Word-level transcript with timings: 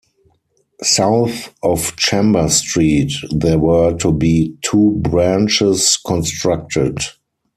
South 0.81 1.53
of 1.61 1.95
Chambers 1.95 2.55
Street, 2.55 3.11
there 3.29 3.59
were 3.59 3.95
to 3.97 4.11
be 4.11 4.57
two 4.63 4.93
branches 5.03 5.95
constructed. 6.07 6.97